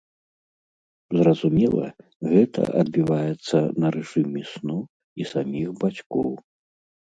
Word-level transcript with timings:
Зразумела, 1.17 1.87
гэта 2.31 2.61
адбіваецца 2.81 3.57
на 3.85 3.93
рэжыме 3.97 4.41
сну 4.53 4.79
і 5.21 5.31
саміх 5.35 5.69
бацькоў. 5.85 6.29